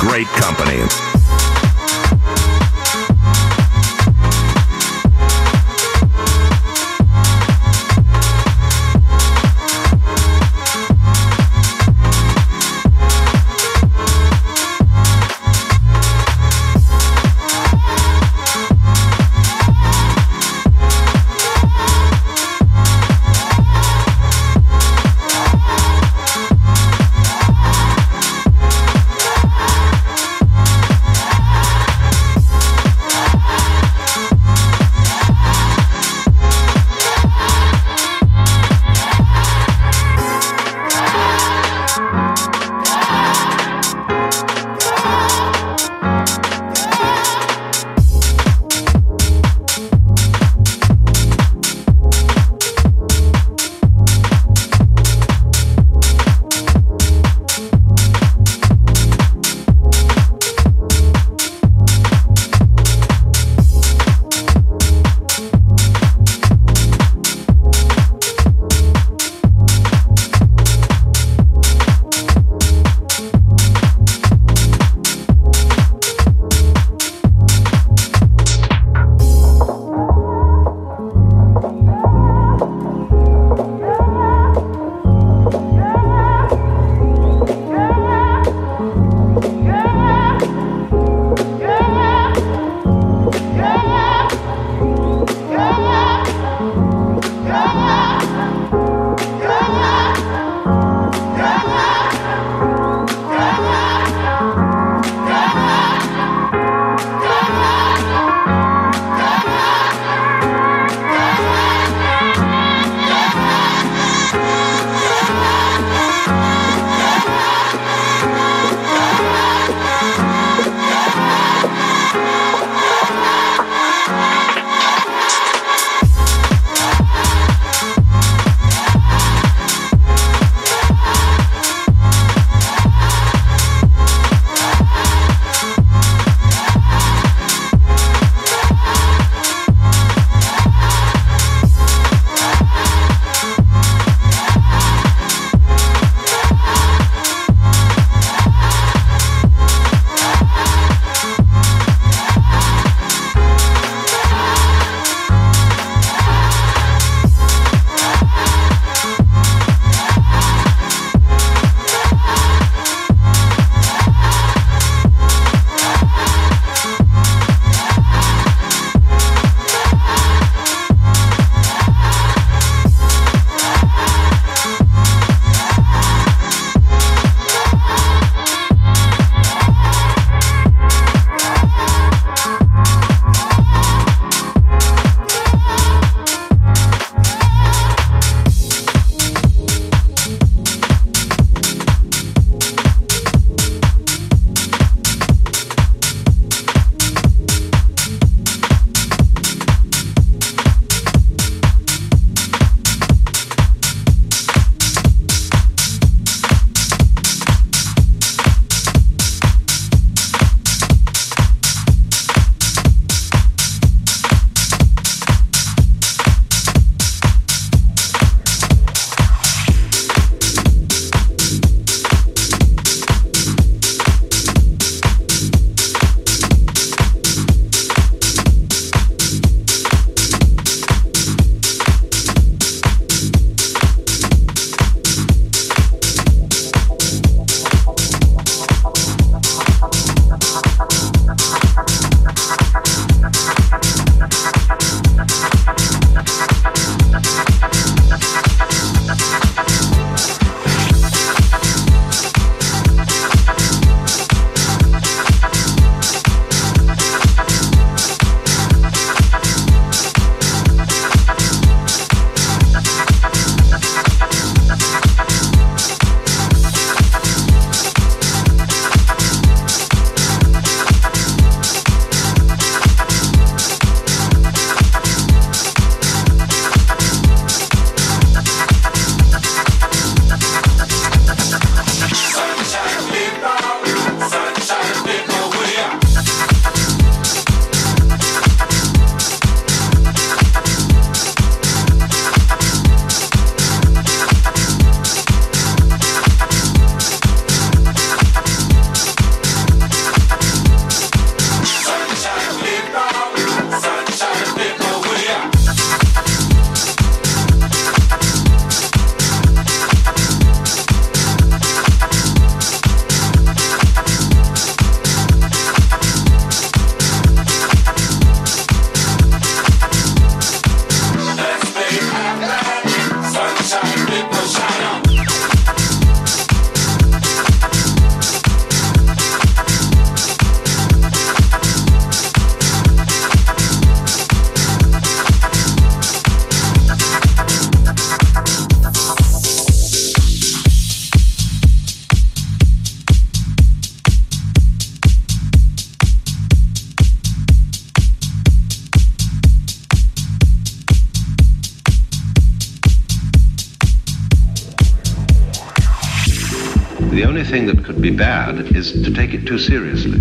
be 358.05 358.15
bad 358.15 358.77
is 358.77 358.93
to 358.93 359.11
take 359.11 359.33
it 359.33 359.47
too 359.47 359.59
seriously. 359.59 360.21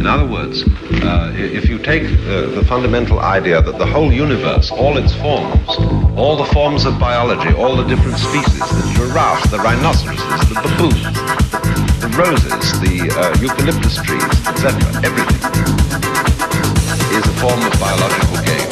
In 0.00 0.06
other 0.06 0.26
words, 0.26 0.64
uh, 1.04 1.30
if 1.36 1.68
you 1.68 1.78
take 1.78 2.04
uh, 2.04 2.46
the 2.56 2.64
fundamental 2.66 3.20
idea 3.20 3.60
that 3.60 3.76
the 3.76 3.84
whole 3.84 4.10
universe, 4.10 4.70
all 4.70 4.96
its 4.96 5.14
forms, 5.16 5.68
all 6.16 6.36
the 6.36 6.50
forms 6.54 6.86
of 6.86 6.98
biology, 6.98 7.52
all 7.52 7.76
the 7.76 7.84
different 7.84 8.16
species, 8.16 8.58
the 8.58 8.92
giraffe, 8.96 9.50
the 9.50 9.58
rhinoceroses, 9.58 10.48
the 10.48 10.54
baboons, 10.64 11.02
the, 11.04 12.08
the 12.08 12.10
roses, 12.16 12.80
the 12.80 13.12
uh, 13.12 13.38
eucalyptus 13.38 14.00
trees, 14.00 14.24
etc., 14.48 14.80
everything 15.04 15.42
is 17.12 17.24
a 17.26 17.34
form 17.38 17.60
of 17.60 17.72
biological 17.78 18.42
game. 18.46 18.71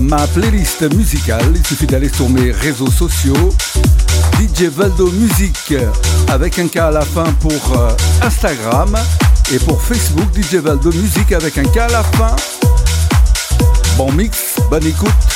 Ma 0.00 0.26
playlist 0.26 0.82
musicale, 0.94 1.52
il 1.54 1.64
suffit 1.66 1.86
d'aller 1.86 2.08
sur 2.08 2.28
mes 2.28 2.50
réseaux 2.50 2.90
sociaux. 2.90 3.50
DJ 4.40 4.64
Valdo 4.64 5.10
Music 5.12 5.74
avec 6.28 6.58
un 6.58 6.66
K 6.66 6.76
à 6.76 6.90
la 6.90 7.02
fin 7.02 7.32
pour 7.40 7.78
euh, 7.78 7.90
Instagram 8.22 8.96
et 9.52 9.58
pour 9.60 9.80
Facebook 9.80 10.26
DJ 10.34 10.56
Valdo 10.56 10.90
Music 10.92 11.32
avec 11.32 11.56
un 11.58 11.64
K 11.64 11.78
à 11.78 11.88
la 11.88 12.02
fin. 12.02 12.34
Bon 13.96 14.10
mix, 14.12 14.56
bonne 14.70 14.86
écoute. 14.86 15.35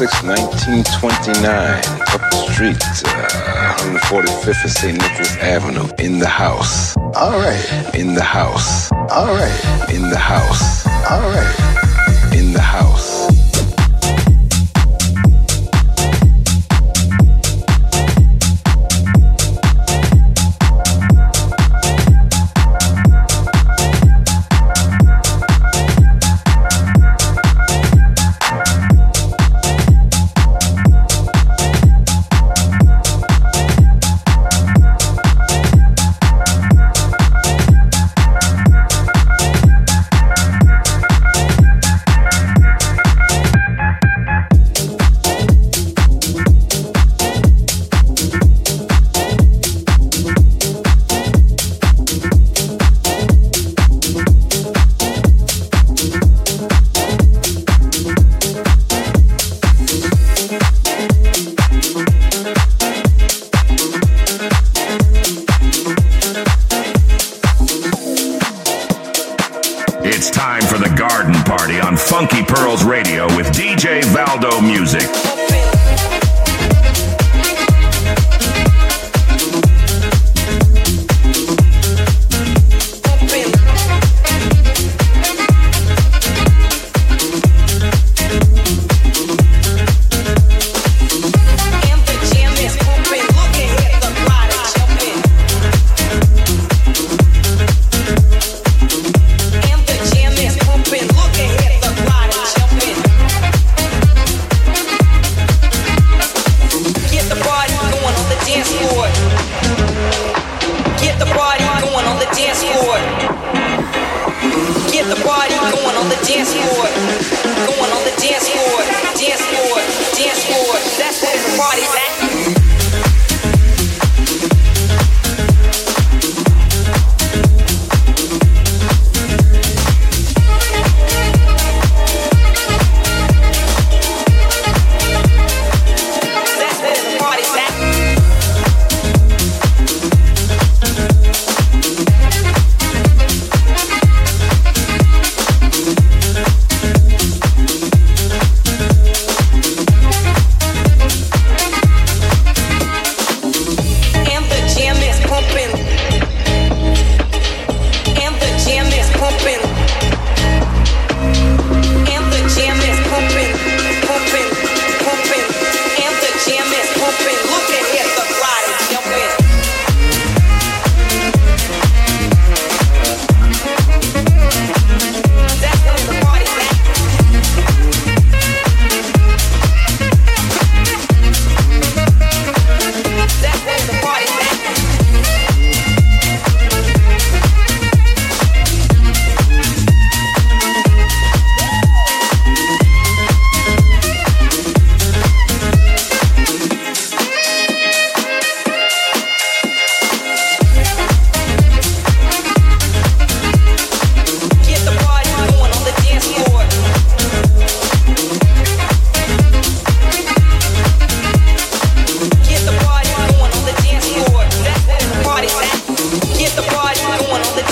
1929, 0.00 1.42
up 1.42 2.30
the 2.30 2.52
street, 2.52 2.76
uh, 3.04 3.74
145th 3.78 4.64
of 4.64 4.70
St. 4.70 4.96
Nicholas 4.96 5.36
Avenue, 5.38 5.88
in 5.98 6.20
the 6.20 6.28
house. 6.28 6.96
All 7.16 7.38
right. 7.40 7.94
In 7.96 8.14
the 8.14 8.22
house. 8.22 8.92
All 8.92 9.34
right. 9.34 9.90
In 9.92 10.08
the 10.08 10.18
house. 10.18 10.86
All 11.10 11.28
right. 11.30 11.87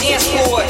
pessoas 0.07 0.66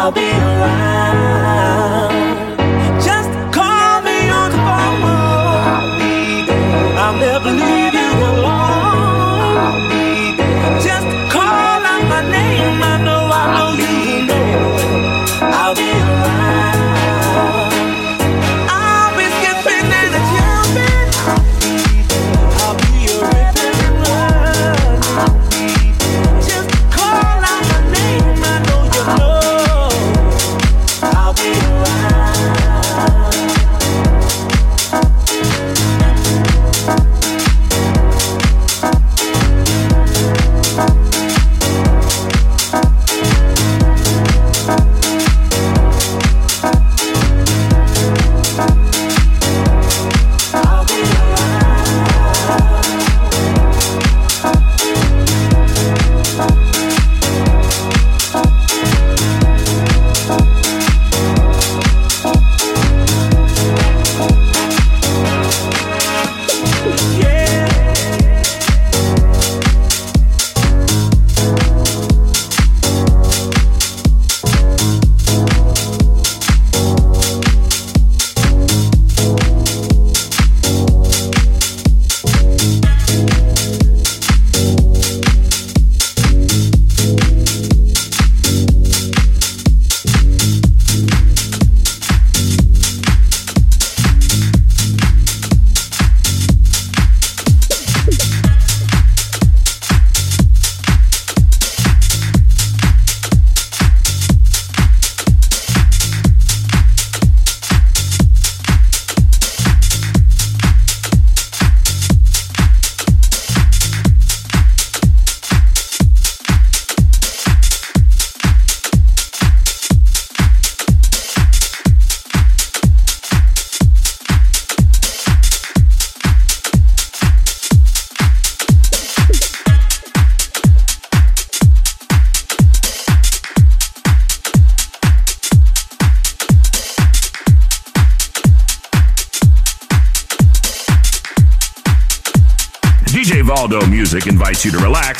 I'll 0.00 0.10
be 0.10 0.22
around. 0.22 0.99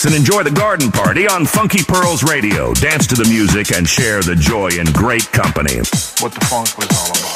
And 0.04 0.14
enjoy 0.14 0.42
the 0.42 0.50
garden 0.50 0.90
party 0.90 1.26
on 1.26 1.44
Funky 1.44 1.82
Pearls 1.82 2.22
Radio. 2.22 2.72
Dance 2.74 3.06
to 3.08 3.14
the 3.14 3.28
music 3.28 3.76
and 3.76 3.88
share 3.88 4.22
the 4.22 4.34
joy 4.34 4.68
in 4.68 4.86
great 4.92 5.30
company. 5.32 5.78
What 6.20 6.32
the 6.32 6.44
funk 6.48 6.78
was 6.78 6.88
all 6.92 7.10
about. 7.10 7.29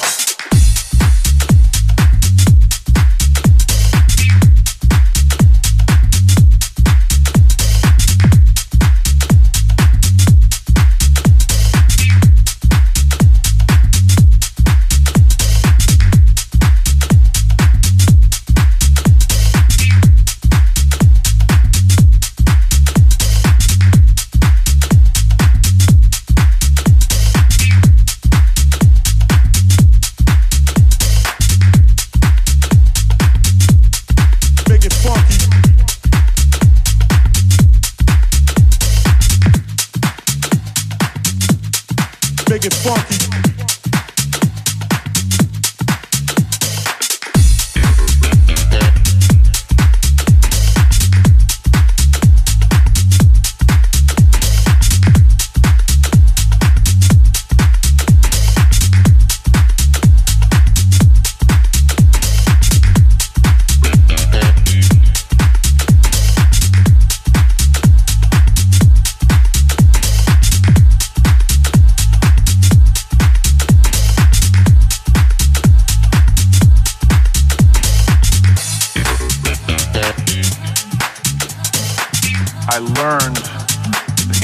learned 83.05 83.37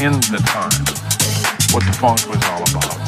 in 0.04 0.12
the 0.28 0.40
time 0.44 0.84
what 1.72 1.80
the 1.80 1.96
funk 1.96 2.20
was 2.28 2.44
all 2.52 2.60
about. 2.68 3.00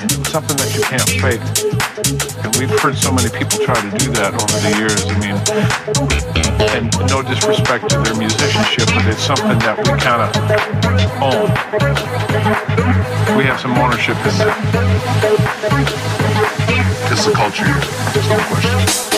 And 0.00 0.08
it 0.10 0.16
was 0.16 0.28
something 0.32 0.56
that 0.56 0.72
you 0.72 0.80
can't 0.80 1.12
fake. 1.20 1.44
And 2.40 2.56
we've 2.56 2.72
heard 2.80 2.96
so 2.96 3.12
many 3.12 3.28
people 3.28 3.60
try 3.60 3.76
to 3.76 3.92
do 4.00 4.08
that 4.16 4.32
over 4.32 4.58
the 4.64 4.72
years. 4.80 5.04
I 5.04 5.16
mean, 5.20 5.36
and 6.72 6.88
no 7.12 7.20
disrespect 7.20 7.90
to 7.90 8.00
their 8.00 8.16
musicianship, 8.16 8.88
but 8.96 9.04
it's 9.12 9.20
something 9.20 9.58
that 9.60 9.76
we 9.76 9.92
kind 10.00 10.24
of 10.24 10.32
own. 11.20 11.52
We 13.36 13.44
have 13.44 13.60
some 13.60 13.76
ownership 13.76 14.16
in 14.24 14.34
that. 14.40 14.56
It's 17.12 17.26
the 17.26 17.32
culture. 17.32 17.68
There's 18.14 18.28
no 18.30 18.38
question. 18.48 19.17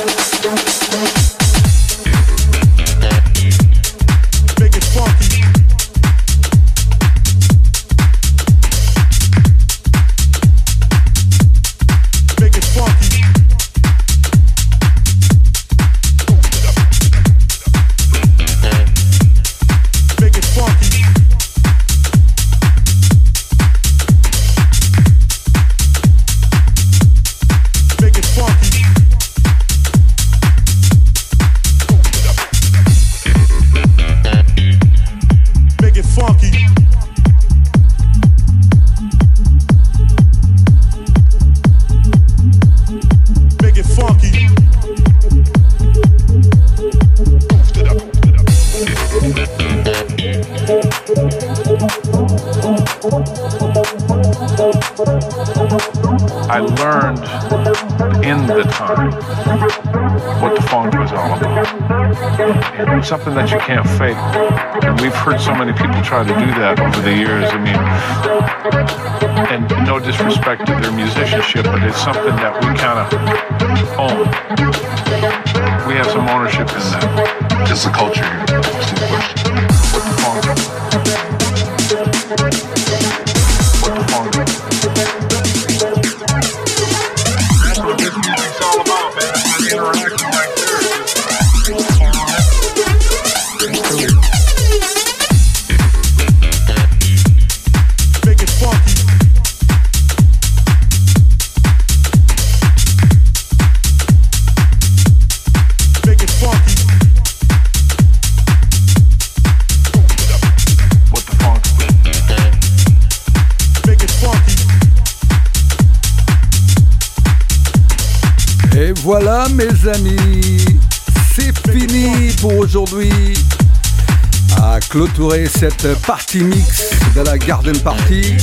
Cette 125.61 125.95
partie 126.07 126.43
mix 126.43 126.89
de 127.15 127.21
la 127.21 127.37
Garden 127.37 127.79
Party. 127.81 128.39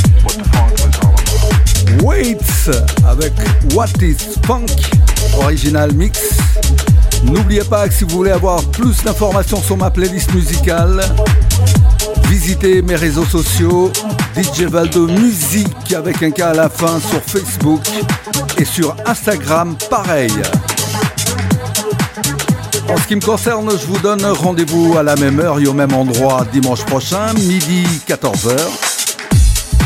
Waits 2.04 2.70
avec 3.08 3.34
What 3.74 3.88
is 4.04 4.18
Funk, 4.46 4.68
original 5.40 5.92
mix. 5.94 6.20
N'oubliez 7.24 7.64
pas 7.64 7.88
que 7.88 7.96
si 7.96 8.04
vous 8.04 8.18
voulez 8.18 8.30
avoir 8.30 8.62
plus 8.66 9.04
d'informations 9.04 9.60
sur 9.60 9.78
ma 9.78 9.90
playlist 9.90 10.32
musicale, 10.36 11.04
visitez 12.30 12.84
mes 12.84 12.96
réseaux 12.96 13.26
sociaux, 13.26 13.92
DJ 14.36 14.66
Valdo 14.66 15.08
Musique 15.08 15.94
avec 15.94 16.22
un 16.22 16.30
K 16.30 16.42
à 16.42 16.54
la 16.54 16.70
fin 16.70 17.00
sur 17.00 17.24
Facebook 17.24 17.82
et 18.60 18.66
sur 18.66 18.96
Instagram 19.08 19.76
pareil. 19.90 20.32
En 22.90 22.96
ce 22.96 23.06
qui 23.06 23.16
me 23.16 23.22
concerne, 23.22 23.70
je 23.70 23.86
vous 23.86 24.00
donne 24.00 24.24
rendez-vous 24.26 24.98
à 24.98 25.04
la 25.04 25.16
même 25.18 25.40
heure 25.42 25.60
et 25.60 25.68
au 25.68 25.74
même 25.74 25.94
endroit 25.94 26.46
dimanche 26.54 26.86
prochain, 26.86 27.34
midi 27.34 27.84
14h, 28.08 28.56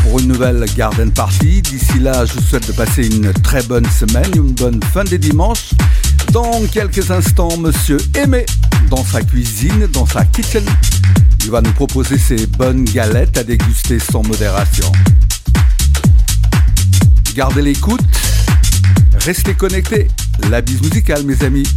pour 0.03 0.19
une 0.19 0.27
nouvelle 0.27 0.63
Garden 0.75 1.11
Party. 1.11 1.63
D'ici 1.63 1.99
là, 1.99 2.25
je 2.25 2.33
vous 2.33 2.41
souhaite 2.41 2.67
de 2.67 2.73
passer 2.73 3.07
une 3.07 3.33
très 3.33 3.63
bonne 3.63 3.87
semaine, 3.89 4.29
une 4.35 4.51
bonne 4.51 4.79
fin 4.93 5.03
des 5.03 5.17
dimanches. 5.17 5.71
Dans 6.31 6.61
quelques 6.71 7.09
instants, 7.09 7.57
Monsieur 7.57 7.97
Aimé, 8.15 8.45
dans 8.89 9.03
sa 9.03 9.21
cuisine, 9.23 9.87
dans 9.87 10.05
sa 10.05 10.23
kitchen, 10.23 10.63
il 11.43 11.49
va 11.49 11.61
nous 11.61 11.73
proposer 11.73 12.19
ses 12.19 12.45
bonnes 12.45 12.85
galettes 12.85 13.35
à 13.35 13.43
déguster 13.43 13.97
sans 13.97 14.21
modération. 14.21 14.91
Gardez 17.33 17.63
l'écoute, 17.63 18.01
restez 19.19 19.55
connectés. 19.55 20.07
La 20.51 20.61
bise 20.61 20.81
musicale, 20.83 21.23
mes 21.23 21.43
amis. 21.43 21.67